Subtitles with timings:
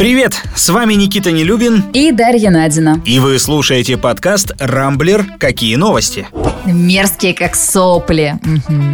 [0.00, 3.02] Привет, с вами Никита Нелюбин и Дарья Надина.
[3.04, 5.26] И вы слушаете подкаст «Рамблер.
[5.38, 6.26] Какие новости?».
[6.64, 8.38] Мерзкие, как сопли.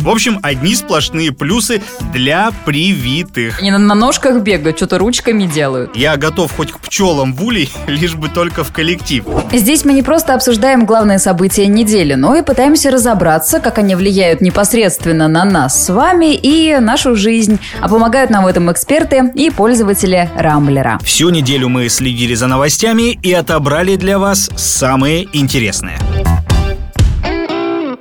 [0.00, 1.82] В общем, одни сплошные плюсы
[2.12, 3.61] для привитых.
[3.61, 5.97] Они на, на ножках бегают, что-то ручками делают.
[5.97, 9.25] Я готов хоть к пчелам в улей, лишь бы только в коллектив.
[9.53, 14.41] Здесь мы не просто обсуждаем главные события недели, но и пытаемся разобраться, как они влияют
[14.41, 17.59] непосредственно на нас с вами и нашу жизнь.
[17.80, 20.95] А помогают нам в этом эксперты и пользователи Рамблера.
[21.02, 25.98] Всю неделю мы следили за новостями и отобрали для вас самые интересные.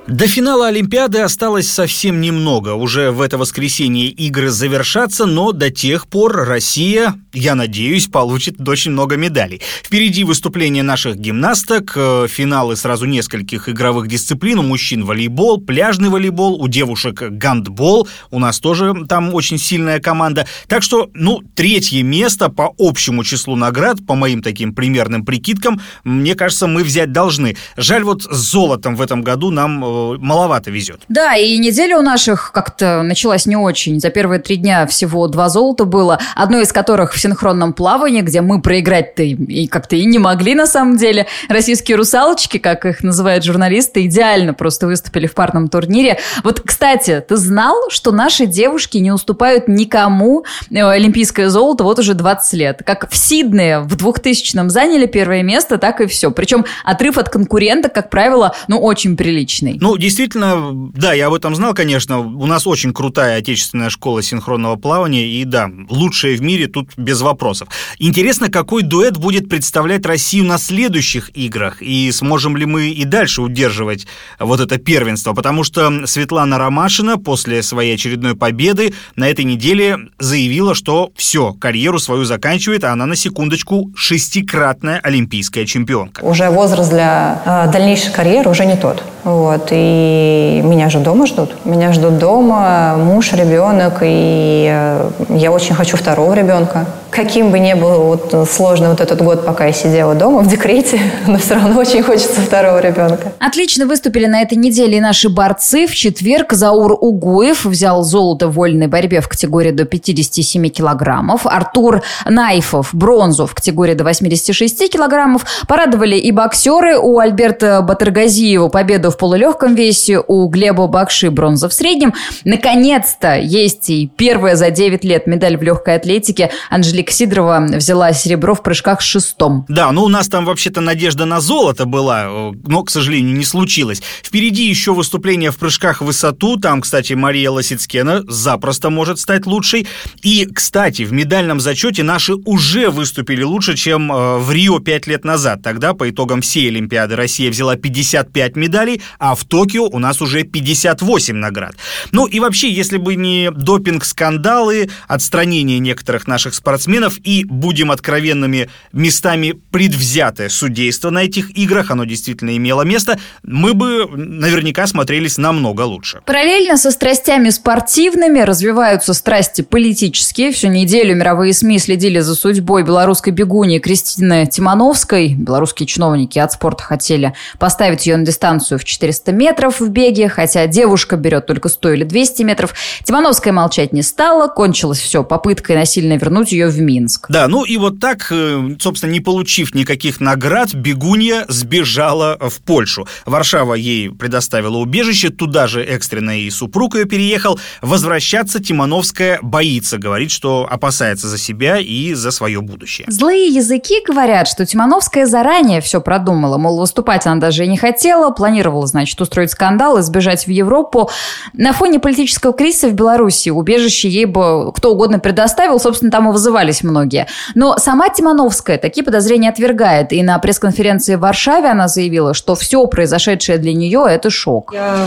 [0.08, 2.74] До финала Олимпиады осталось совсем немного.
[2.74, 8.92] Уже в это воскресенье игры завершатся, но до тех пор Россия, я надеюсь, получит очень
[8.92, 9.60] много медалей.
[9.82, 14.60] Впереди выступления наших гимнасток, э, финалы сразу нескольких игровых дисциплин.
[14.60, 18.06] У мужчин волейбол, пляжный волейбол, у девушек гандбол.
[18.30, 20.46] У нас тоже там очень сильная команда.
[20.68, 26.36] Так что, ну, третье место по общему числу наград, по моим таким примерным прикидкам, мне
[26.36, 27.56] кажется, мы взять должны.
[27.76, 31.00] Жаль, вот с золотом в этом году нам маловато везет.
[31.08, 34.00] Да, и неделя у наших как-то началась не очень.
[34.00, 38.40] За первые три дня всего два золота было, одно из которых в синхронном плавании, где
[38.40, 41.26] мы проиграть-то и как-то и не могли на самом деле.
[41.48, 46.18] Российские русалочки, как их называют журналисты, идеально просто выступили в парном турнире.
[46.42, 52.14] Вот, кстати, ты знал, что наши девушки не уступают никому э, олимпийское золото вот уже
[52.14, 52.82] 20 лет?
[52.84, 56.30] Как в Сиднее в 2000-м заняли первое место, так и все.
[56.30, 59.78] Причем отрыв от конкурента, как правило, ну, очень приличный.
[59.86, 62.18] Ну, действительно, да, я об этом знал, конечно.
[62.18, 67.20] У нас очень крутая отечественная школа синхронного плавания, и да, лучшая в мире, тут без
[67.20, 67.68] вопросов.
[68.00, 73.42] Интересно, какой дуэт будет представлять Россию на следующих играх, и сможем ли мы и дальше
[73.42, 74.08] удерживать
[74.40, 80.74] вот это первенство, потому что Светлана Ромашина после своей очередной победы на этой неделе заявила,
[80.74, 86.24] что все, карьеру свою заканчивает, а она на секундочку шестикратная олимпийская чемпионка.
[86.24, 89.04] Уже возраст для э, дальнейшей карьеры уже не тот.
[89.22, 91.54] Вот, и меня же дома ждут.
[91.64, 96.86] Меня ждут дома муж, ребенок, и э, я очень хочу второго ребенка.
[97.10, 101.00] Каким бы ни был вот сложный вот этот год, пока я сидела дома в декрете,
[101.26, 103.32] но все равно очень хочется второго ребенка.
[103.38, 105.86] Отлично выступили на этой неделе и наши борцы.
[105.86, 111.46] В четверг Заур Угуев взял золото в вольной борьбе в категории до 57 килограммов.
[111.46, 115.46] Артур Найфов бронзу в категории до 86 килограммов.
[115.66, 116.98] Порадовали и боксеры.
[116.98, 122.14] У Альберта Батыргазиева победу в полулегком весе, у Глеба Бакши бронза в среднем.
[122.44, 126.50] Наконец-то есть и первая за 9 лет медаль в легкой атлетике.
[126.68, 129.66] Анжелика Вероника Сидорова взяла серебро в прыжках шестом.
[129.68, 133.44] Да, ну у нас там вообще-то надежда на золото была, э, но, к сожалению, не
[133.44, 134.02] случилось.
[134.22, 136.56] Впереди еще выступление в прыжках в высоту.
[136.56, 139.86] Там, кстати, Мария Лосицкена запросто может стать лучшей.
[140.22, 145.24] И, кстати, в медальном зачете наши уже выступили лучше, чем э, в Рио пять лет
[145.24, 145.62] назад.
[145.62, 150.44] Тогда, по итогам всей Олимпиады, Россия взяла 55 медалей, а в Токио у нас уже
[150.44, 151.76] 58 наград.
[152.12, 158.68] Ну и вообще, если бы не допинг-скандалы, отстранение некоторых наших спортсменов, спортсменов и, будем откровенными,
[158.92, 165.82] местами предвзятое судейство на этих играх, оно действительно имело место, мы бы наверняка смотрелись намного
[165.82, 166.20] лучше.
[166.24, 170.52] Параллельно со страстями спортивными развиваются страсти политические.
[170.52, 175.34] Всю неделю мировые СМИ следили за судьбой белорусской бегуни Кристины Тимановской.
[175.34, 180.66] Белорусские чиновники от спорта хотели поставить ее на дистанцию в 400 метров в беге, хотя
[180.66, 182.74] девушка берет только 100 или 200 метров.
[183.04, 187.26] Тимановская молчать не стала, кончилось все попыткой насильно вернуть ее в Минск.
[187.28, 193.06] Да, ну и вот так, э, собственно, не получив никаких наград, бегунья сбежала в Польшу.
[193.24, 197.58] Варшава ей предоставила убежище, туда же экстренно и супруг ее переехал.
[197.82, 203.06] Возвращаться Тимановская боится, говорит, что опасается за себя и за свое будущее.
[203.08, 208.30] Злые языки говорят, что Тимановская заранее все продумала, мол, выступать она даже и не хотела,
[208.30, 211.10] планировала, значит, устроить скандал и сбежать в Европу.
[211.52, 216.32] На фоне политического кризиса в Беларуси убежище ей бы кто угодно предоставил, собственно, там и
[216.32, 217.26] вызывались сомневались многие.
[217.54, 220.12] Но сама Тимановская такие подозрения отвергает.
[220.12, 224.72] И на пресс-конференции в Варшаве она заявила, что все произошедшее для нее– это шок.
[224.72, 225.06] Я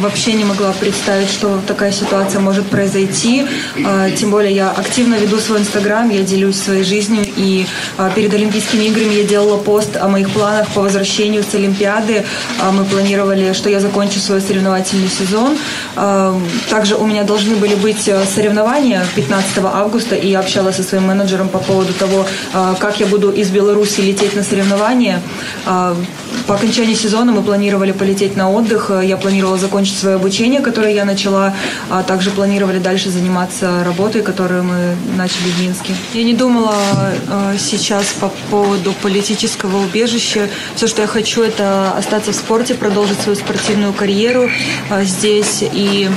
[0.00, 3.46] вообще не могла представить, что такая ситуация может произойти.
[3.84, 7.24] А, тем более я активно веду свой Инстаграм, я делюсь своей жизнью.
[7.36, 7.66] И
[7.98, 12.24] а, перед Олимпийскими играми я делала пост о моих планах по возвращению с Олимпиады.
[12.60, 15.56] А, мы планировали, что я закончу свой соревновательный сезон.
[16.70, 21.48] Также у меня должны были быть соревнования 15 августа, и я общалась со своим менеджером
[21.48, 22.26] по поводу того,
[22.78, 25.20] как я буду из Беларуси лететь на соревнования.
[26.46, 28.90] По окончании сезона мы планировали полететь на отдых.
[29.02, 31.54] Я планировала закончить свое обучение, которое я начала,
[31.90, 35.94] а также планировали дальше заниматься работой, которую мы начали в Минске.
[36.14, 36.74] Я не думала
[37.28, 40.48] э, сейчас по поводу политического убежища.
[40.74, 44.50] Все, что я хочу, это остаться в спорте, продолжить свою спортивную карьеру
[45.02, 45.62] здесь.
[45.62, 46.08] И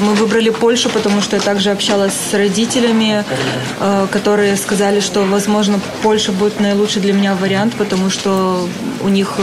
[0.00, 3.24] мы выбрали Польшу, потому что я также общалась с родителями,
[4.10, 8.66] которые сказали, что, возможно, Польша будет наилучший для меня вариант, потому что
[9.04, 9.34] у них,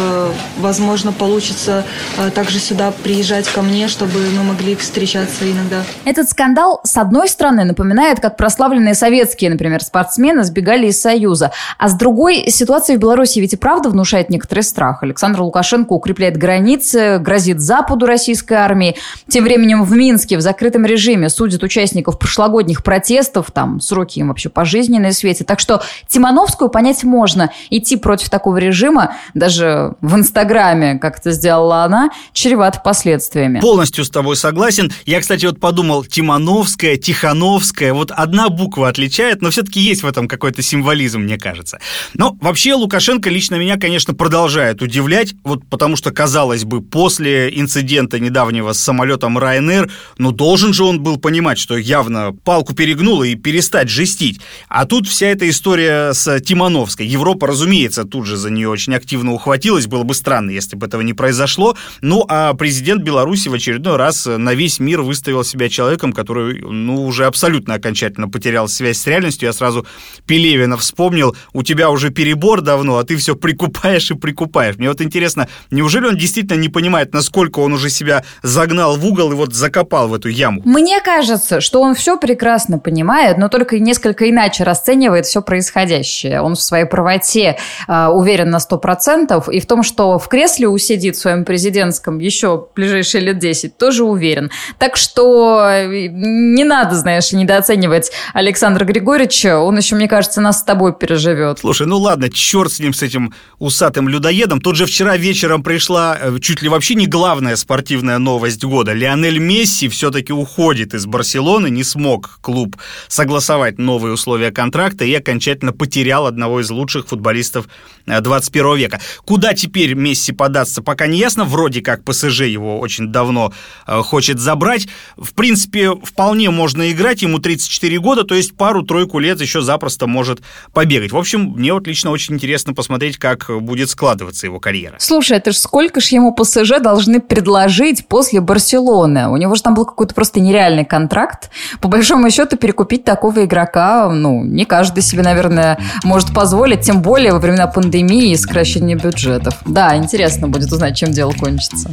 [0.58, 1.86] возможно, получится
[2.34, 5.84] также сюда приезжать ко мне, чтобы мы могли встречаться иногда.
[6.06, 11.52] Этот скандал, с одной стороны, напоминает, как прославленные советские, например, спортсмены сбегали из Союза.
[11.78, 15.04] А с другой, ситуация в Беларуси ведь и правда внушает некоторый страх.
[15.04, 18.96] Александр Лукашенко укрепляет границы, грозит Западу российской армии.
[19.28, 23.52] Тем временем в Минске в закрытом режиме судят участников прошлогодних протестов.
[23.52, 25.44] Там сроки им вообще пожизненные свете.
[25.44, 27.52] Так что Тимановскую понять можно.
[27.70, 33.60] Идти против такого режима, даже в Инстаграме, как это сделала она, чревато последствиями.
[33.60, 34.92] Полностью с тобой согласен.
[35.06, 40.28] Я, кстати, вот подумал, Тимановская, Тихановская, вот одна буква отличает, но все-таки есть в этом
[40.28, 41.80] какой-то символизм, мне кажется.
[42.14, 48.20] Но вообще Лукашенко лично меня, конечно, продолжает удивлять, вот потому что, казалось бы, после инцидента
[48.20, 53.36] недавнего с самолетом Ryanair, ну, должен же он был понимать, что явно палку перегнула и
[53.36, 54.23] перестать жестить.
[54.70, 57.06] А тут вся эта история с Тимановской.
[57.06, 61.02] Европа, разумеется, тут же за нее очень активно ухватилась, было бы странно, если бы этого
[61.02, 61.76] не произошло.
[62.02, 67.06] Ну, а президент Беларуси в очередной раз на весь мир выставил себя человеком, который, ну,
[67.06, 69.48] уже абсолютно окончательно потерял связь с реальностью.
[69.48, 69.86] Я сразу
[70.26, 74.78] Пелевина вспомнил, у тебя уже перебор давно, а ты все прикупаешь и прикупаешь.
[74.78, 79.32] Мне вот интересно, неужели он действительно не понимает, насколько он уже себя загнал в угол
[79.32, 80.62] и вот закопал в эту яму?
[80.66, 86.42] Мне кажется, что он все прекрасно понимает, но только несколько иначе расценивает все происходящее.
[86.42, 87.58] Он в своей правоте
[87.88, 92.20] э, уверен на сто процентов, и в том, что в кресле усидит в своем президентском
[92.20, 94.52] еще ближайшие лет 10, тоже уверен.
[94.78, 99.60] Так что э, не надо, знаешь, недооценивать Александра Григорьевича.
[99.60, 101.60] Он еще, мне кажется, нас с тобой переживет.
[101.60, 104.62] Слушай, ну ладно, черт с ним, с этим усатым людоедом.
[104.62, 108.94] Тут же вчера вечером пришла э, чуть ли вообще не главная спортивная новость года.
[108.94, 112.78] Лионель Месси все-таки уходит из Барселоны, не смог клуб
[113.08, 117.68] согласовать новые условия контракта и окончательно потерял одного из лучших футболистов
[118.08, 119.00] 21 э, века.
[119.24, 121.44] Куда теперь Месси податься, пока не ясно.
[121.44, 123.54] Вроде как ПСЖ его очень давно
[123.86, 124.88] хочет забрать.
[125.16, 130.42] В принципе, вполне можно играть, ему 34 года, то есть пару-тройку лет еще запросто может
[130.74, 131.12] побегать.
[131.12, 134.96] В общем, мне вот лично очень интересно посмотреть, как будет складываться его карьера.
[135.00, 139.30] Слушай, это ж сколько ж ему ПСЖ должны предложить после Барселоны?
[139.30, 141.52] У него же там был какой-то просто нереальный контракт.
[141.82, 147.34] По большому счету, перекупить такого игрока, ну, не каждый себе, наверное, может позволить, тем более
[147.34, 149.56] во времена пандемии и сокращения бюджетов.
[149.66, 151.90] Да, интересно будет узнать, чем дело кончится.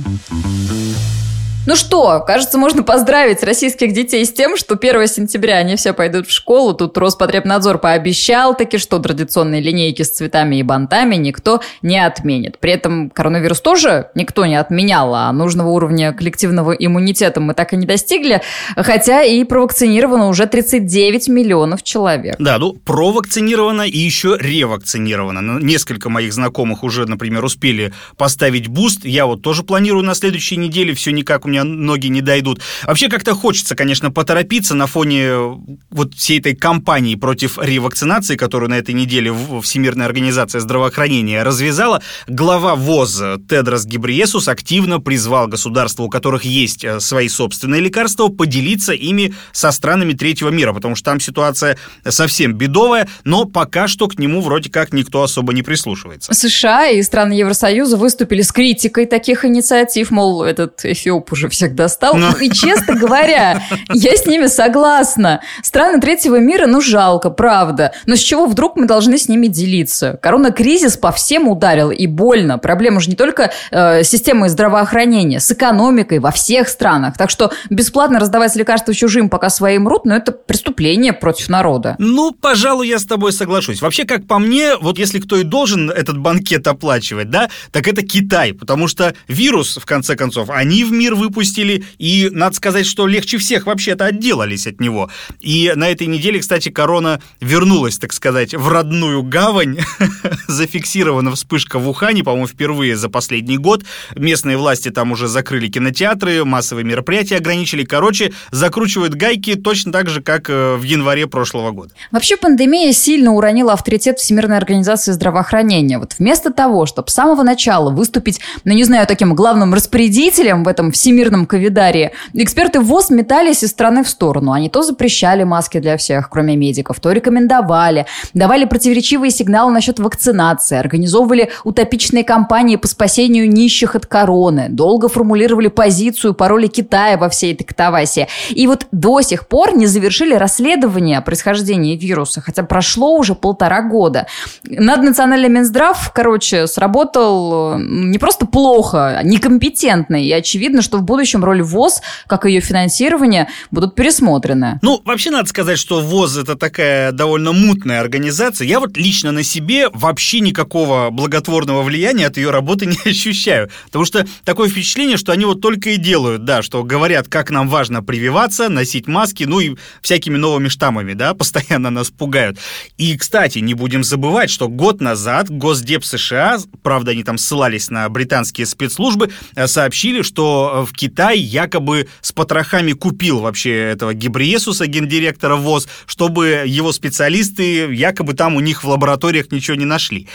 [1.67, 6.27] Ну что, кажется, можно поздравить российских детей с тем, что 1 сентября они все пойдут
[6.27, 6.73] в школу.
[6.73, 12.59] Тут Роспотребнадзор пообещал таки, что традиционные линейки с цветами и бантами никто не отменит.
[12.59, 17.77] При этом коронавирус тоже никто не отменял, а нужного уровня коллективного иммунитета мы так и
[17.77, 18.41] не достигли,
[18.75, 22.37] хотя и провакцинировано уже 39 миллионов человек.
[22.39, 25.43] Да, ну провакцинировано и еще ревакцинировано.
[25.43, 29.05] Ну, несколько моих знакомых уже, например, успели поставить буст.
[29.05, 32.61] Я вот тоже планирую на следующей неделе, все никак у меня ноги не дойдут.
[32.87, 35.55] Вообще как-то хочется, конечно, поторопиться на фоне э,
[35.91, 42.02] вот всей этой кампании против ревакцинации, которую на этой неделе Всемирная организация здравоохранения развязала.
[42.26, 48.92] Глава ВОЗ Тедрос Гебрейесус активно призвал государства, у которых есть э, свои собственные лекарства, поделиться
[48.92, 51.76] ими со странами третьего мира, потому что там ситуация
[52.09, 56.33] совсем бедовая, но пока что к нему вроде как никто особо не прислушивается.
[56.33, 62.14] США и страны Евросоюза выступили с критикой таких инициатив, мол, этот Эфиоп уже всех достал.
[62.14, 62.30] Но...
[62.30, 62.38] Ну.
[62.38, 65.40] И, честно говоря, я с ними согласна.
[65.62, 67.92] Страны третьего мира, ну, жалко, правда.
[68.06, 70.18] Но с чего вдруг мы должны с ними делиться?
[70.23, 72.59] Корона-кризис по всем ударил, и больно.
[72.59, 77.16] Проблема же не только э, системой здравоохранения, с экономикой во всех странах.
[77.16, 81.97] Так что бесплатно раздавать лекарства чужим, пока свои мрут, ну, это преступление против народа.
[81.99, 83.82] Ну, пожалуй, я с тобой соглашусь.
[83.82, 88.02] Вообще, как по мне, вот если кто и должен этот банкет оплачивать, да, так это
[88.02, 92.87] Китай, потому что вирус, в конце концов, они в мир вы выпустили, и надо сказать,
[92.87, 95.10] что легче всех вообще-то отделались от него.
[95.40, 99.78] И на этой неделе, кстати, корона вернулась, так сказать, в родную гавань.
[100.49, 103.84] Зафиксирована вспышка в Ухане, по-моему, впервые за последний год.
[104.16, 107.84] Местные власти там уже закрыли кинотеатры, массовые мероприятия ограничили.
[107.84, 111.92] Короче, закручивают гайки точно так же, как э, в январе прошлого года.
[112.10, 115.99] Вообще пандемия сильно уронила авторитет Всемирной организации здравоохранения.
[115.99, 120.68] Вот вместо того, чтобы с самого начала выступить, ну не знаю, таким главным распорядителем в
[120.68, 124.53] этом всемирном ковидарии, эксперты ВОЗ метались из страны в сторону.
[124.53, 130.79] Они то запрещали маски для всех, кроме медиков, то рекомендовали, давали противоречивые сигналы насчет вакцинации,
[130.79, 137.29] организовывали утопичные кампании по спасению нищих от короны, долго формулировали позицию по роли Китая во
[137.29, 138.29] всей этой катавасии.
[138.50, 143.83] И вот до сих пор не завершили расследование о происхождении вируса, хотя прошло уже полтора
[143.83, 144.27] года.
[144.65, 150.23] Наднациональный Минздрав, короче, сработал э, не просто плохо, а некомпетентно.
[150.23, 154.79] И очевидно, что в будущем роль ВОЗ, как и ее финансирование, будут пересмотрены.
[154.83, 158.67] Ну, вообще надо сказать, что ВОЗ это такая довольно мутная организация.
[158.67, 163.71] Я вот лично на себе вообще никакого благотворного влияния от ее работы не ощущаю.
[163.87, 167.69] Потому что такое впечатление, что они вот только и делают, да, что говорят, как нам
[167.69, 172.59] важно прививаться, носить маски, ну и всякими новыми штаммами, да, постоянно нас пугают.
[172.99, 178.09] И, кстати, не будем забывать, что год назад Госдеп США, правда, они там ссылались на
[178.09, 185.57] британские спецслужбы, э, сообщили, что в Китай якобы с потрохами купил вообще этого Гебриесуса, гендиректора
[185.57, 190.28] ВОЗ, чтобы его специалисты якобы там у них в лабораториях ничего не нашли.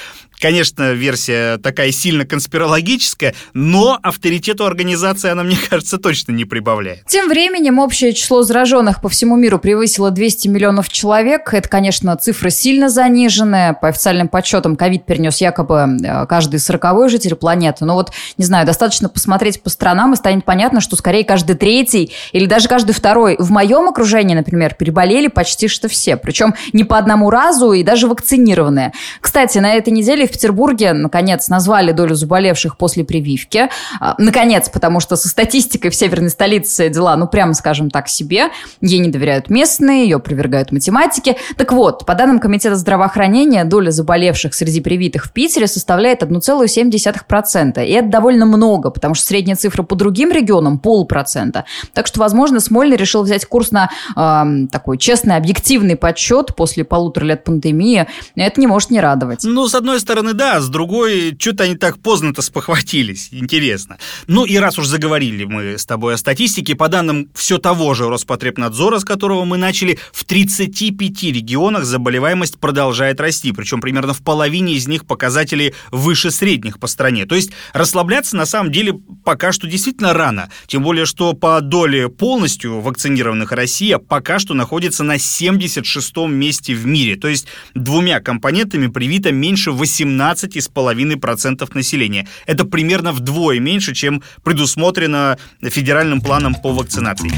[0.45, 7.03] Конечно, версия такая сильно конспирологическая, но авторитету организации она, мне кажется, точно не прибавляет.
[7.07, 11.51] Тем временем общее число зараженных по всему миру превысило 200 миллионов человек.
[11.51, 13.73] Это, конечно, цифра сильно заниженная.
[13.73, 17.83] По официальным подсчетам, ковид перенес якобы э, каждый сороковой житель планеты.
[17.85, 22.13] Но вот, не знаю, достаточно посмотреть по странам, и станет понятно, что скорее каждый третий
[22.33, 23.35] или даже каждый второй.
[23.39, 26.17] В моем окружении, например, переболели почти что все.
[26.17, 28.93] Причем не по одному разу и даже вакцинированные.
[29.21, 33.69] Кстати, на этой неделе в Петербурге, наконец, назвали долю заболевших после прививки.
[34.01, 38.49] А, наконец, потому что со статистикой в северной столице дела, ну, прямо скажем так, себе.
[38.81, 41.37] Ей не доверяют местные, ее опровергают математики.
[41.55, 47.85] Так вот, по данным Комитета здравоохранения, доля заболевших среди привитых в Питере составляет 1,7%.
[47.85, 51.63] И это довольно много, потому что средняя цифра по другим регионам– полпроцента.
[51.93, 57.25] Так что, возможно, Смольный решил взять курс на э, такой честный, объективный подсчет после полутора
[57.25, 58.07] лет пандемии.
[58.35, 59.39] Это не может не радовать.
[59.43, 63.27] Ну, с одной стороны, да, с другой, что-то они так поздно-то спохватились.
[63.31, 63.97] Интересно.
[64.27, 68.07] Ну и раз уж заговорили мы с тобой о статистике, по данным все того же
[68.07, 74.75] Роспотребнадзора, с которого мы начали, в 35 регионах заболеваемость продолжает расти, причем примерно в половине
[74.75, 77.25] из них показатели выше средних по стране.
[77.25, 82.07] То есть расслабляться на самом деле пока что действительно рано, тем более что по доле
[82.07, 88.87] полностью вакцинированных Россия пока что находится на 76-м месте в мире, то есть двумя компонентами
[88.87, 92.27] привито меньше 18,5% населения.
[92.45, 97.31] Это примерно вдвое меньше, чем предусмотрено федеральным планом по вакцинации.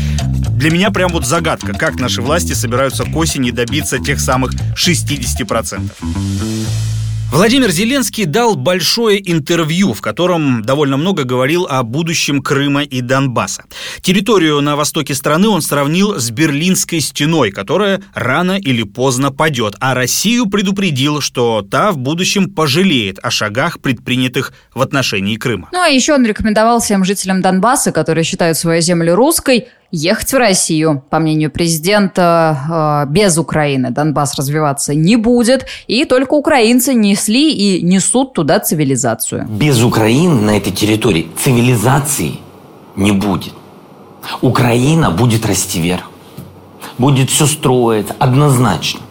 [0.58, 7.07] Для меня прям вот загадка, как наши власти собираются к осени добиться тех самых 60%.
[7.30, 13.66] Владимир Зеленский дал большое интервью, в котором довольно много говорил о будущем Крыма и Донбасса.
[14.00, 19.94] Территорию на востоке страны он сравнил с Берлинской стеной, которая рано или поздно падет, а
[19.94, 25.68] Россию предупредил, что та в будущем пожалеет о шагах, предпринятых в отношении Крыма.
[25.74, 30.38] Ну а еще он рекомендовал всем жителям Донбасса, которые считают свою землю русской, ехать в
[30.38, 31.04] Россию.
[31.10, 37.82] По мнению президента, э, без Украины Донбасс развиваться не будет, и только украинцы несли и
[37.82, 39.48] несут туда цивилизацию.
[39.48, 42.40] Без Украины на этой территории цивилизации
[42.96, 43.54] не будет.
[44.42, 46.10] Украина будет расти вверх,
[46.98, 49.02] будет все строить однозначно.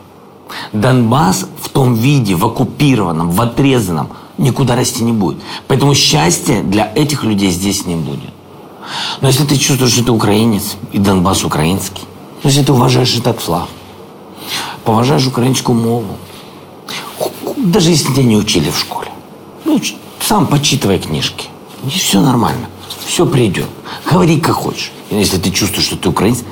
[0.73, 5.39] Донбасс в том виде, в оккупированном, в отрезанном, никуда расти не будет.
[5.67, 8.36] Поэтому счастья для этих людей здесь не будет.
[9.21, 12.05] Но если ты чувствуешь, что ты украинец, и Донбасс украинский,
[12.43, 13.69] ну, если ты уважаешь этот флаг,
[14.85, 16.17] поважаешь украинскую мову,
[17.57, 19.09] даже если тебя не учили в школе,
[19.65, 19.81] ну,
[20.21, 21.49] сам почитывай книжки,
[21.85, 22.67] и все нормально,
[23.07, 23.69] все придет.
[24.11, 24.93] Говори как хочешь.
[25.11, 26.45] Если ты чувствуешь, что ты украинец,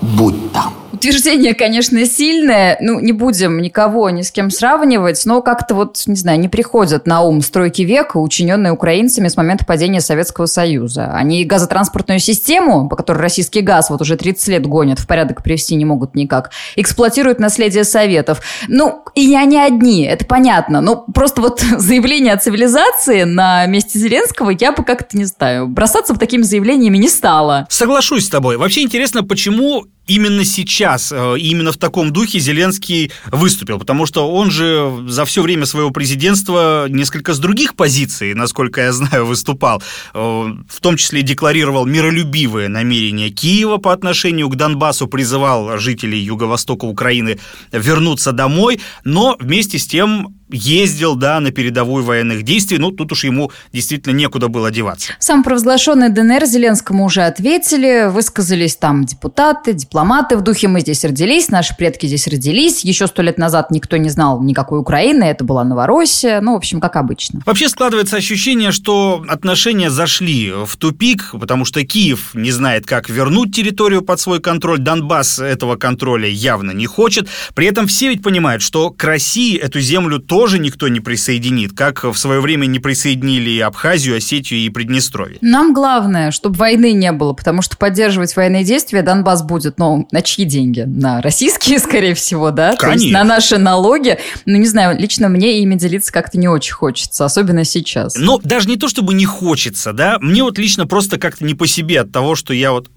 [0.00, 0.72] будь там.
[1.04, 2.78] Утверждение, конечно, сильное.
[2.80, 7.06] Ну, не будем никого ни с кем сравнивать, но как-то вот, не знаю, не приходят
[7.06, 11.10] на ум стройки века, учиненные украинцами с момента падения Советского Союза.
[11.12, 15.74] Они газотранспортную систему, по которой российский газ вот уже 30 лет гонят, в порядок привести
[15.74, 18.40] не могут никак, эксплуатируют наследие Советов.
[18.68, 20.80] Ну, и они одни, это понятно.
[20.80, 26.14] Но просто вот заявление о цивилизации на месте Зеленского я бы как-то, не знаю, бросаться
[26.14, 27.66] бы такими заявлениями не стала.
[27.68, 28.56] Соглашусь с тобой.
[28.56, 34.50] Вообще интересно, почему именно сейчас, э, именно в таком духе Зеленский выступил, потому что он
[34.50, 39.82] же за все время своего президентства несколько с других позиций, насколько я знаю, выступал,
[40.12, 46.84] э, в том числе декларировал миролюбивые намерения Киева по отношению к Донбассу, призывал жителей Юго-Востока
[46.84, 47.38] Украины
[47.72, 53.24] вернуться домой, но вместе с тем ездил, да, на передовую военных действий, ну, тут уж
[53.24, 55.12] ему действительно некуда было деваться.
[55.18, 61.48] Сам провозглашенный ДНР Зеленскому уже ответили, высказались там депутаты, дипломаты в духе «мы здесь родились»,
[61.48, 65.64] «наши предки здесь родились», еще сто лет назад никто не знал никакой Украины, это была
[65.64, 67.42] Новороссия, ну, в общем, как обычно.
[67.46, 73.54] Вообще складывается ощущение, что отношения зашли в тупик, потому что Киев не знает, как вернуть
[73.54, 78.62] территорию под свой контроль, Донбасс этого контроля явно не хочет, при этом все ведь понимают,
[78.62, 83.60] что к России эту землю тоже никто не присоединит, как в свое время не присоединили
[83.60, 85.38] Абхазию, Осетию и Приднестровье.
[85.42, 90.22] Нам главное, чтобы войны не было, потому что поддерживать военные действия Донбасс будет, ну, на
[90.22, 90.80] чьи деньги?
[90.80, 92.74] На российские, скорее всего, да?
[92.74, 92.88] Конечно.
[92.88, 94.18] То есть на наши налоги.
[94.44, 98.16] Ну, не знаю, лично мне ими делиться как-то не очень хочется, особенно сейчас.
[98.16, 101.68] Но даже не то, чтобы не хочется, да, мне вот лично просто как-то не по
[101.68, 102.90] себе от того, что я вот,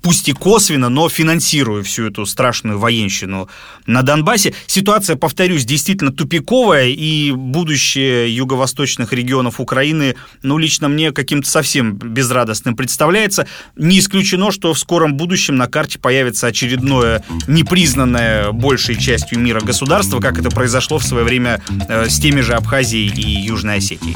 [0.00, 3.48] пусть и косвенно, но финансирую всю эту страшную военщину
[3.84, 4.54] на Донбассе.
[4.68, 12.76] Ситуация, повторюсь, действительно тупиковая, и будущее юго-восточных регионов Украины, ну, лично мне каким-то совсем безрадостным
[12.76, 13.46] представляется.
[13.76, 20.20] Не исключено, что в скором будущем на карте появится очередное непризнанное большей частью мира государство,
[20.20, 24.14] как это произошло в свое время э, с теми же Абхазией и Южной Осетией.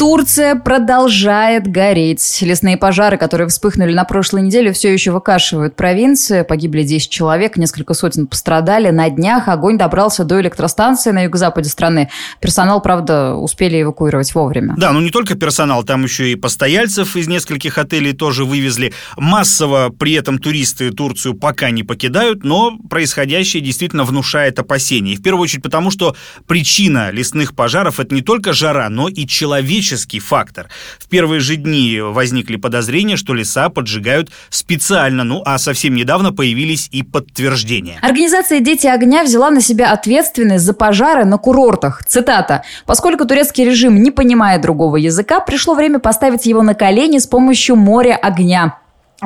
[0.00, 2.38] Турция продолжает гореть.
[2.40, 6.46] Лесные пожары, которые вспыхнули на прошлой неделе, все еще выкашивают провинцию.
[6.46, 8.88] Погибли 10 человек, несколько сотен пострадали.
[8.88, 12.08] На днях огонь добрался до электростанции на юго-западе страны.
[12.40, 14.74] Персонал, правда, успели эвакуировать вовремя.
[14.78, 18.94] Да, ну не только персонал, там еще и постояльцев из нескольких отелей тоже вывезли.
[19.18, 25.12] Массово при этом туристы Турцию пока не покидают, но происходящее действительно внушает опасения.
[25.12, 26.16] И в первую очередь потому, что
[26.46, 30.68] причина лесных пожаров– это не только жара, но и человеческий человеческий фактор.
[30.98, 36.88] В первые же дни возникли подозрения, что леса поджигают специально, ну а совсем недавно появились
[36.92, 37.98] и подтверждения.
[38.02, 42.04] Организация «Дети огня» взяла на себя ответственность за пожары на курортах.
[42.06, 42.62] Цитата.
[42.86, 47.76] «Поскольку турецкий режим не понимает другого языка, пришло время поставить его на колени с помощью
[47.76, 48.76] моря огня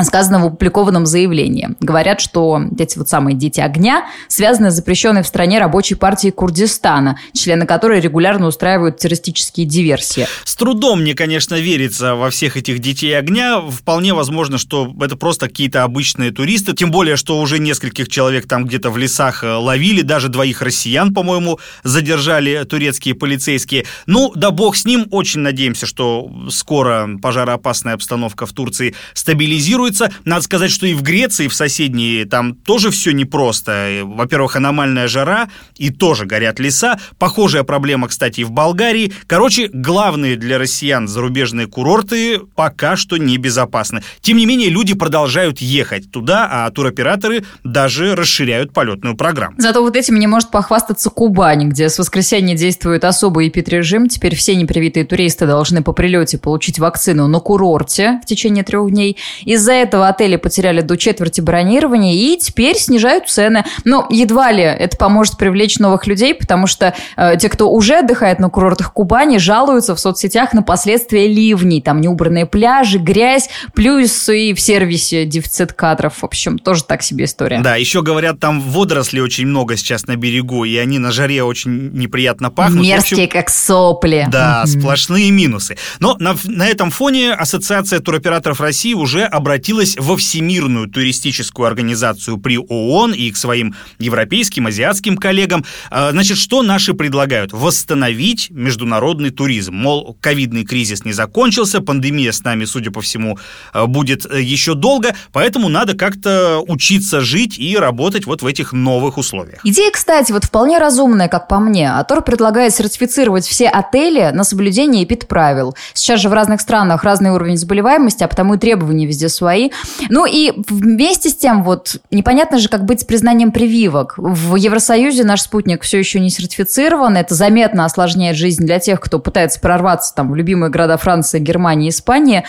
[0.02, 1.70] сказано в опубликованном заявлении.
[1.80, 7.18] Говорят, что эти вот самые «дети огня» связаны с запрещенной в стране рабочей партией Курдистана,
[7.32, 10.26] члены которой регулярно устраивают террористические диверсии.
[10.44, 13.60] С трудом мне, конечно, верится во всех этих «детей огня».
[13.60, 18.64] Вполне возможно, что это просто какие-то обычные туристы, тем более, что уже нескольких человек там
[18.64, 23.86] где-то в лесах э, ловили, даже двоих россиян, по-моему, задержали турецкие полицейские.
[24.06, 30.10] Ну, да бог с ним, очень надеемся, что скоро пожароопасная обстановка в Турции стабилизируется, планируется.
[30.24, 34.00] Надо сказать, что и в Греции, и в соседней, там тоже все непросто.
[34.04, 36.98] Во-первых, аномальная жара, и тоже горят леса.
[37.18, 39.12] Похожая проблема, кстати, и в Болгарии.
[39.26, 44.02] Короче, главные для россиян зарубежные курорты пока что небезопасны.
[44.20, 49.56] Тем не менее, люди продолжают ехать туда, а туроператоры даже расширяют полетную программу.
[49.58, 54.08] Зато вот этим не может похвастаться Кубань, где с воскресенья действует особый эпидрежим.
[54.08, 59.16] Теперь все непривитые туристы должны по прилете получить вакцину на курорте в течение трех дней.
[59.44, 63.64] Из-за этого отели потеряли до четверти бронирования и теперь снижают цены.
[63.84, 68.38] Но едва ли это поможет привлечь новых людей, потому что э, те, кто уже отдыхает
[68.38, 71.80] на курортах Кубани, жалуются в соцсетях на последствия ливней.
[71.80, 76.18] Там неубранные пляжи, грязь, плюс и в сервисе дефицит кадров.
[76.18, 77.60] В общем, тоже так себе история.
[77.60, 81.90] Да, еще говорят, там водорослей очень много сейчас на берегу, и они на жаре очень
[81.92, 82.84] неприятно пахнут.
[82.84, 84.26] Мерзкие, общем, как сопли.
[84.30, 85.76] Да, сплошные минусы.
[86.00, 92.36] Но на, на этом фоне Ассоциация туроператоров России уже обратилась обратилась во Всемирную туристическую организацию
[92.36, 95.64] при ООН и к своим европейским, азиатским коллегам.
[95.90, 97.52] А, значит, что наши предлагают?
[97.54, 99.74] Восстановить международный туризм.
[99.74, 103.38] Мол, ковидный кризис не закончился, пандемия с нами, судя по всему,
[103.72, 108.74] а, будет э, еще долго, поэтому надо как-то учиться жить и работать вот в этих
[108.74, 109.60] новых условиях.
[109.64, 111.90] Идея, кстати, вот вполне разумная, как по мне.
[111.90, 115.74] Атор предлагает сертифицировать все отели на соблюдение эпидправил.
[115.94, 119.70] Сейчас же в разных странах разный уровень заболеваемости, а потому и требования везде свои свои.
[120.08, 124.14] Ну и вместе с тем, вот непонятно же, как быть с признанием прививок.
[124.16, 127.16] В Евросоюзе наш спутник все еще не сертифицирован.
[127.16, 131.90] Это заметно осложняет жизнь для тех, кто пытается прорваться там в любимые города Франции, Германии,
[131.90, 132.44] Испании.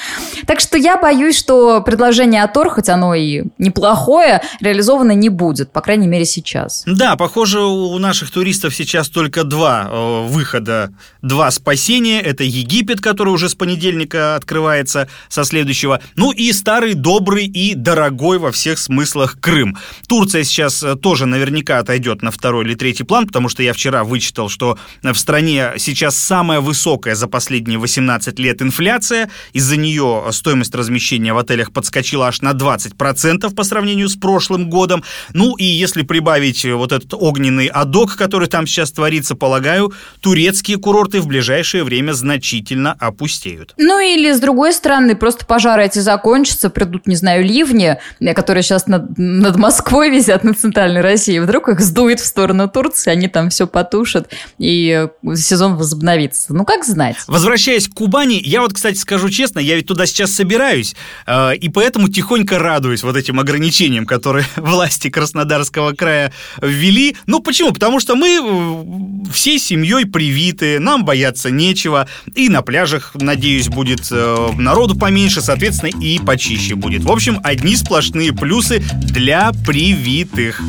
[0.47, 5.81] Так что я боюсь, что предложение АТОР, хоть оно и неплохое, реализовано не будет, по
[5.81, 6.83] крайней мере сейчас.
[6.85, 10.91] Да, похоже, у наших туристов сейчас только два э, выхода,
[11.21, 12.21] два спасения.
[12.21, 18.37] Это Египет, который уже с понедельника открывается со следующего, ну и старый, добрый и дорогой
[18.37, 19.77] во всех смыслах Крым.
[20.07, 24.03] Турция сейчас э, тоже наверняка отойдет на второй или третий план, потому что я вчера
[24.03, 29.29] вычитал, что в стране сейчас самая высокая за последние 18 лет инфляция.
[29.53, 35.03] Из-за нее стоимость размещения в отелях подскочила аж на 20% по сравнению с прошлым годом.
[35.33, 41.21] Ну и если прибавить вот этот огненный адок, который там сейчас творится, полагаю, турецкие курорты
[41.21, 43.73] в ближайшее время значительно опустеют.
[43.77, 47.97] Ну или с другой стороны, просто пожары эти закончатся, придут, не знаю, ливни,
[48.35, 51.39] которые сейчас над, над Москвой висят, на центральной России.
[51.39, 56.53] Вдруг их сдует в сторону Турции, они там все потушат, и сезон возобновится.
[56.53, 57.15] Ну, как знать.
[57.27, 61.69] Возвращаясь к Кубани, я вот, кстати, скажу честно, я ведь туда сейчас собираюсь, э, и
[61.69, 67.15] поэтому тихонько радуюсь вот этим ограничениям, которые власти Краснодарского края ввели.
[67.25, 67.71] Ну, почему?
[67.71, 74.07] Потому что мы э, всей семьей привиты, нам бояться нечего, и на пляжах, надеюсь, будет
[74.11, 77.03] э, народу поменьше, соответственно, и почище будет.
[77.03, 80.61] В общем, одни сплошные плюсы для привитых.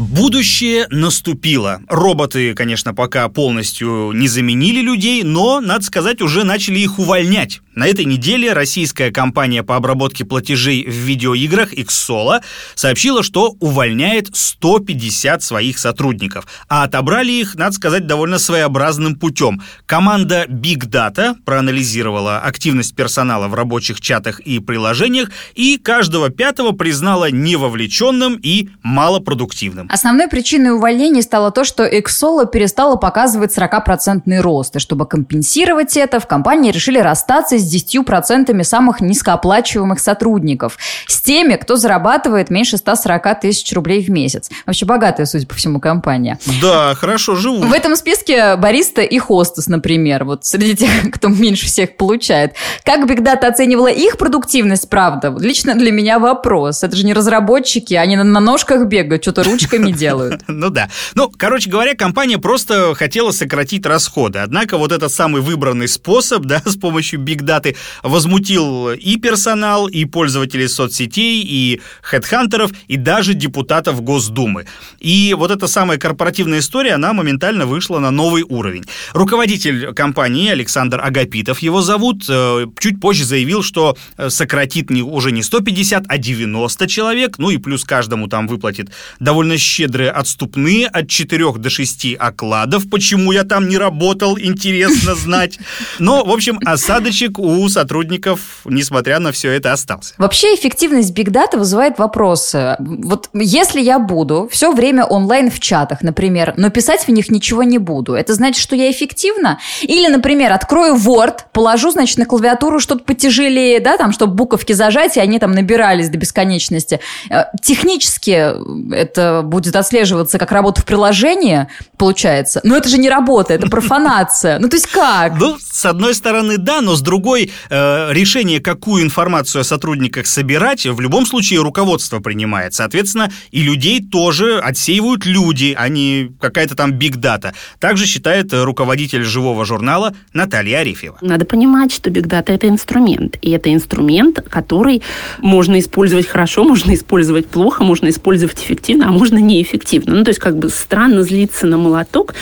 [0.00, 1.82] Будущее наступило.
[1.86, 7.60] Роботы, конечно, пока полностью не заменили людей, но, надо сказать, уже начали их увольнять.
[7.74, 12.40] На этой неделе российская компания по обработке платежей в видеоиграх Xsola
[12.74, 16.46] сообщила, что увольняет 150 своих сотрудников.
[16.68, 19.62] А отобрали их, надо сказать, довольно своеобразным путем.
[19.86, 27.30] Команда Big Data проанализировала активность персонала в рабочих чатах и приложениях и каждого пятого признала
[27.30, 29.89] невовлеченным и малопродуктивным.
[29.90, 34.76] Основной причиной увольнения стало то, что Exolo перестала показывать 40% рост.
[34.76, 40.78] И чтобы компенсировать это, в компании решили расстаться с 10% самых низкооплачиваемых сотрудников.
[41.08, 44.48] С теми, кто зарабатывает меньше 140 тысяч рублей в месяц.
[44.64, 46.38] Вообще богатая, судя по всему, компания.
[46.62, 47.64] Да, хорошо живут.
[47.64, 50.22] В этом списке бариста и хостес, например.
[50.22, 52.54] Вот среди тех, кто меньше всех получает.
[52.84, 56.84] Как Big Data оценивала их продуктивность, правда, лично для меня вопрос.
[56.84, 60.42] Это же не разработчики, они на ножках бегают, что-то ручками руками делают.
[60.60, 60.90] Ну да.
[61.14, 64.40] Ну, короче говоря, компания просто хотела сократить расходы.
[64.40, 70.68] Однако вот этот самый выбранный способ, да, с помощью Data возмутил и персонал, и пользователей
[70.68, 74.66] соцсетей, и хедхантеров, и даже депутатов Госдумы.
[74.98, 78.84] И вот эта самая корпоративная история, она моментально вышла на новый уровень.
[79.12, 85.32] Руководитель компании Александр Агапитов, его зовут, э, чуть позже заявил, что э, сократит не, уже
[85.32, 88.90] не 150, а 90 человек, ну и плюс каждому там выплатит
[89.20, 92.90] довольно щедрые отступные от 4 до 6 окладов.
[92.90, 95.58] Почему я там не работал, интересно знать.
[95.98, 100.14] Но, в общем, осадочек у сотрудников, несмотря на все это, остался.
[100.18, 102.76] Вообще эффективность Big Data вызывает вопросы.
[102.78, 107.62] Вот если я буду все время онлайн в чатах, например, но писать в них ничего
[107.62, 109.60] не буду, это значит, что я эффективна?
[109.82, 115.16] Или, например, открою Word, положу, значит, на клавиатуру что-то потяжелее, да, там, чтобы буковки зажать,
[115.16, 117.00] и они там набирались до бесконечности.
[117.30, 118.52] Э, технически
[118.94, 122.60] это будет отслеживаться как работа в приложении, получается.
[122.64, 124.58] Но это же не работа, это профанация.
[124.58, 125.38] Ну, то есть как?
[125.38, 130.86] Ну, с одной стороны, да, но с другой, э, решение, какую информацию о сотрудниках собирать,
[130.86, 132.74] в любом случае руководство принимает.
[132.74, 137.54] Соответственно, и людей тоже отсеивают люди, а не какая-то там биг-дата.
[137.78, 141.18] Также считает руководитель живого журнала Наталья Арефьева.
[141.20, 143.36] Надо понимать, что биг-дата– это инструмент.
[143.42, 145.02] И это инструмент, который
[145.38, 150.14] можно использовать хорошо, можно использовать плохо, можно использовать эффективно, а можно неэффективно.
[150.16, 152.34] Ну, то есть как бы странно злиться на молоток,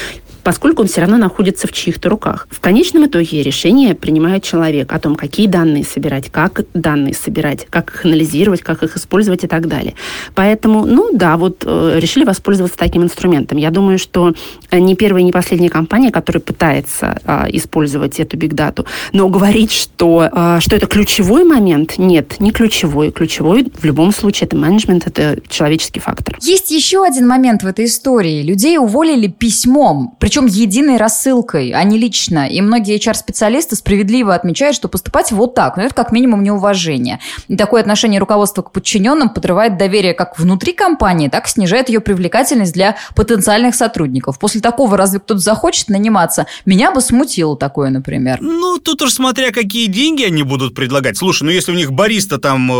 [0.49, 2.49] поскольку он все равно находится в чьих-то руках.
[2.51, 7.91] В конечном итоге решение принимает человек о том, какие данные собирать, как данные собирать, как
[7.91, 9.93] их анализировать, как их использовать и так далее.
[10.35, 13.59] Поэтому, ну да, вот э, решили воспользоваться таким инструментом.
[13.59, 14.33] Я думаю, что
[14.73, 20.61] не первая, не последняя компания, которая пытается э, использовать эту бигдату, но говорить, что, э,
[20.61, 23.11] что это ключевой момент, нет, не ключевой.
[23.11, 26.39] Ключевой в любом случае это менеджмент, это человеческий фактор.
[26.41, 28.43] Есть еще один момент в этой истории.
[28.43, 30.17] Людей уволили письмом.
[30.19, 32.49] Причем причем единой рассылкой, а не лично.
[32.49, 37.19] И многие HR-специалисты справедливо отмечают, что поступать вот так, ну это как минимум неуважение.
[37.49, 42.01] И такое отношение руководства к подчиненным подрывает доверие как внутри компании, так и снижает ее
[42.01, 44.39] привлекательность для потенциальных сотрудников.
[44.39, 46.47] После такого разве кто-то захочет наниматься?
[46.65, 48.39] Меня бы смутило такое, например.
[48.41, 51.17] Ну, тут уж смотря какие деньги они будут предлагать.
[51.17, 52.71] Слушай, ну если у них бариста там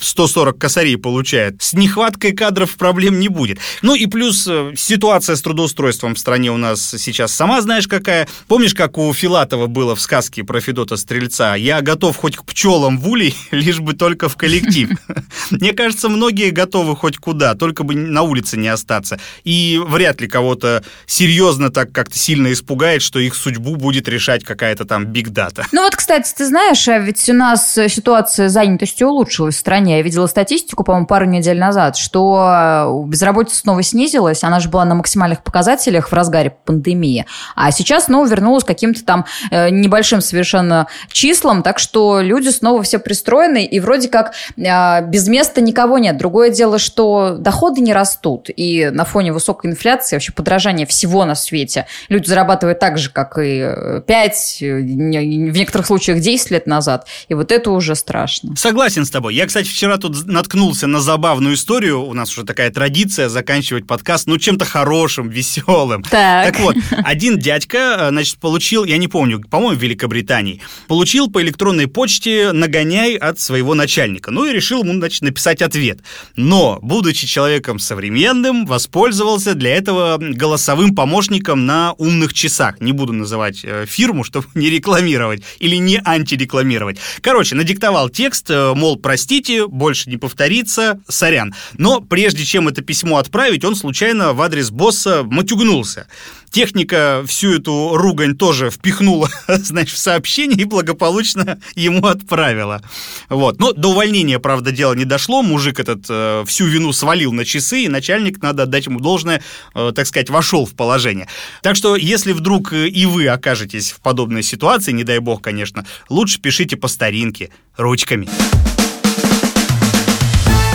[0.00, 3.58] 140 э, косарей получает, с нехваткой кадров проблем не будет.
[3.82, 8.28] Ну и плюс э, ситуация с трудоустройством в стране у нас сейчас сама знаешь какая.
[8.48, 11.54] Помнишь, как у Филатова было в сказке про Федота Стрельца?
[11.54, 14.90] Я готов хоть к пчелам в улей, лишь бы только в коллектив.
[15.50, 19.18] Мне кажется, многие готовы хоть куда, только бы на улице не остаться.
[19.44, 24.84] И вряд ли кого-то серьезно так как-то сильно испугает, что их судьбу будет решать какая-то
[24.84, 25.66] там биг-дата.
[25.72, 29.96] Ну вот, кстати, ты знаешь, а ведь у нас ситуация с занятостью улучшилась в стране.
[29.96, 34.44] Я видела статистику, по-моему, пару недель назад, что безработица снова снизилась.
[34.44, 37.26] Она же была на максимальных показателях в разгаре пандемии.
[37.56, 41.62] А сейчас снова вернулась к каким-то там э, небольшим совершенно числам.
[41.62, 43.64] Так что люди снова все пристроены.
[43.64, 46.16] И вроде как э, без места никого нет.
[46.16, 48.48] Другое дело, что доходы не растут.
[48.54, 53.38] И на фоне высокой инфляции, вообще подражания всего на свете, люди зарабатывают так же, как
[53.38, 57.06] и 5, э, в некоторых случаях 10 лет назад.
[57.28, 58.56] И вот это уже страшно.
[58.56, 59.34] Согласен с тобой.
[59.34, 62.02] Я, кстати, вчера тут наткнулся на забавную историю.
[62.04, 66.02] У нас уже такая традиция заканчивать подкаст, ну, чем-то хорошим, веселым.
[66.02, 66.59] Так.
[66.60, 71.86] Вот, один дядька, э, значит, получил, я не помню, по-моему, в Великобритании, получил по электронной
[71.86, 74.30] почте нагоняй от своего начальника.
[74.30, 76.00] Ну и решил ему, значит, написать ответ.
[76.36, 82.80] Но, будучи человеком современным, воспользовался для этого голосовым помощником на умных часах.
[82.80, 86.98] Не буду называть э, фирму, чтобы не рекламировать или не антирекламировать.
[87.22, 91.54] Короче, надиктовал текст, э, мол, простите, больше не повторится, сорян.
[91.78, 96.06] Но прежде чем это письмо отправить, он случайно в адрес босса матюгнулся.
[96.50, 102.82] Техника всю эту ругань тоже впихнула, значит, в сообщение и благополучно ему отправила.
[103.28, 103.60] Вот.
[103.60, 105.42] Но до увольнения, правда, дело не дошло.
[105.42, 109.42] Мужик этот э, всю вину свалил на часы, и начальник, надо отдать ему должное,
[109.74, 111.28] э, так сказать, вошел в положение.
[111.62, 115.86] Так что, если вдруг э, и вы окажетесь в подобной ситуации, не дай бог, конечно,
[116.08, 118.28] лучше пишите по старинке, ручками.